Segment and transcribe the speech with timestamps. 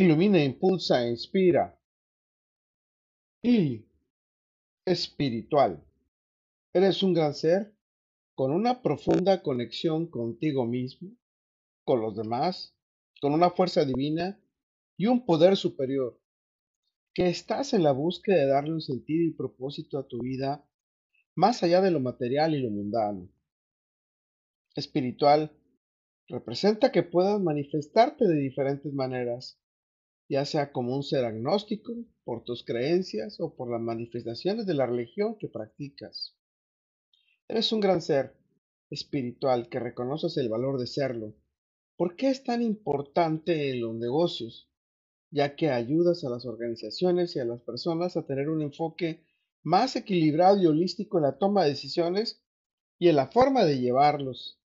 [0.00, 1.76] Ilumina, impulsa e inspira.
[3.42, 3.84] Y
[4.84, 5.84] espiritual.
[6.72, 7.74] Eres un gran ser
[8.36, 11.16] con una profunda conexión contigo mismo,
[11.84, 12.76] con los demás,
[13.20, 14.40] con una fuerza divina
[14.96, 16.22] y un poder superior,
[17.12, 20.64] que estás en la búsqueda de darle un sentido y propósito a tu vida
[21.34, 23.28] más allá de lo material y lo mundano.
[24.76, 25.50] Espiritual
[26.28, 29.60] representa que puedas manifestarte de diferentes maneras,
[30.28, 31.94] ya sea como un ser agnóstico
[32.24, 36.36] por tus creencias o por las manifestaciones de la religión que practicas.
[37.48, 38.36] Eres un gran ser
[38.90, 41.34] espiritual que reconoces el valor de serlo.
[41.96, 44.70] ¿Por qué es tan importante en los negocios?
[45.30, 49.24] Ya que ayudas a las organizaciones y a las personas a tener un enfoque
[49.62, 52.42] más equilibrado y holístico en la toma de decisiones
[52.98, 54.60] y en la forma de llevarlos.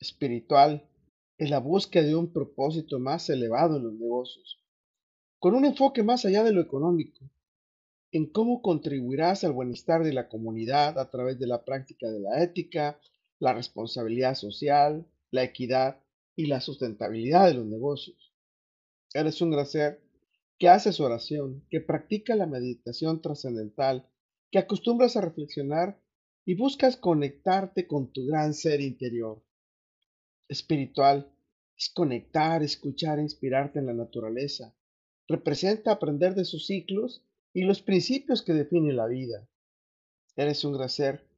[0.00, 0.88] Espiritual
[1.42, 4.62] es la búsqueda de un propósito más elevado en los negocios,
[5.40, 7.28] con un enfoque más allá de lo económico,
[8.12, 12.44] en cómo contribuirás al bienestar de la comunidad a través de la práctica de la
[12.44, 13.00] ética,
[13.40, 16.00] la responsabilidad social, la equidad
[16.36, 18.32] y la sustentabilidad de los negocios.
[19.12, 20.00] Eres un gran ser
[20.60, 24.08] que hace su oración, que practica la meditación trascendental,
[24.52, 26.00] que acostumbras a reflexionar
[26.44, 29.42] y buscas conectarte con tu gran ser interior
[30.52, 31.31] espiritual
[31.76, 34.74] es conectar, escuchar inspirarte en la naturaleza.
[35.28, 39.48] Representa aprender de sus ciclos y los principios que definen la vida.
[40.36, 41.28] Eres un gran ser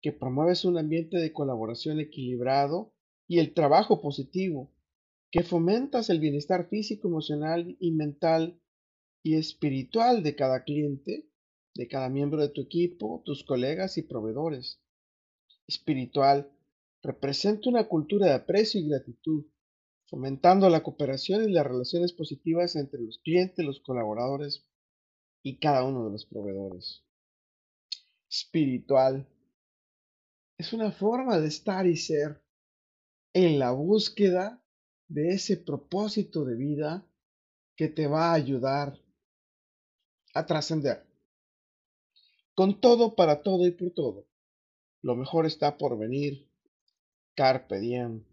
[0.00, 2.92] que promueves un ambiente de colaboración equilibrado
[3.26, 4.70] y el trabajo positivo,
[5.30, 8.60] que fomentas el bienestar físico, emocional y mental
[9.22, 11.28] y espiritual de cada cliente,
[11.74, 14.80] de cada miembro de tu equipo, tus colegas y proveedores.
[15.66, 16.52] Espiritual
[17.02, 19.46] representa una cultura de aprecio y gratitud,
[20.06, 24.66] fomentando la cooperación y las relaciones positivas entre los clientes, los colaboradores
[25.42, 27.02] y cada uno de los proveedores.
[28.28, 29.26] Espiritual
[30.58, 32.42] es una forma de estar y ser
[33.32, 34.62] en la búsqueda
[35.08, 37.06] de ese propósito de vida
[37.76, 39.00] que te va a ayudar
[40.34, 41.06] a trascender.
[42.54, 44.26] Con todo, para todo y por todo.
[45.02, 46.48] Lo mejor está por venir
[47.36, 48.24] Carpe diem.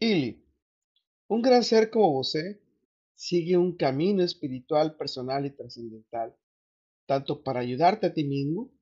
[0.00, 0.44] Ili,
[1.28, 2.34] un gran ser como vos
[3.14, 6.34] sigue un camino espiritual personal y trascendental,
[7.06, 8.72] tanto para ayudarte a ti mismo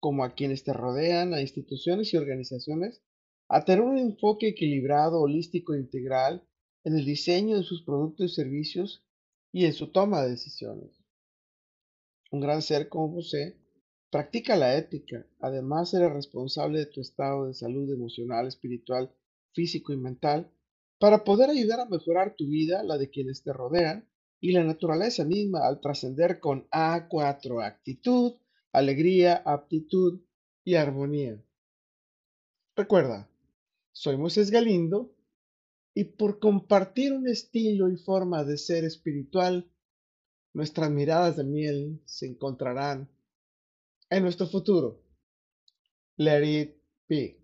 [0.00, 3.02] como a quienes te rodean, a instituciones y organizaciones,
[3.48, 6.42] a tener un enfoque equilibrado, holístico e integral
[6.84, 9.04] en el diseño de sus productos y servicios
[9.52, 11.04] y en su toma de decisiones.
[12.30, 13.34] Un gran ser como vos
[14.10, 15.26] Practica la ética.
[15.40, 19.10] Además, eres responsable de tu estado de salud emocional, espiritual,
[19.52, 20.50] físico y mental
[21.02, 24.08] para poder ayudar a mejorar tu vida, la de quienes te rodean
[24.40, 28.34] y la naturaleza misma al trascender con A4 actitud,
[28.70, 30.20] alegría, aptitud
[30.62, 31.42] y armonía.
[32.76, 33.28] Recuerda,
[33.90, 35.12] soy Moisés Galindo
[35.92, 39.68] y por compartir un estilo y forma de ser espiritual,
[40.52, 43.10] nuestras miradas de miel se encontrarán
[44.08, 45.02] en nuestro futuro.
[46.16, 46.76] Let it
[47.08, 47.41] be.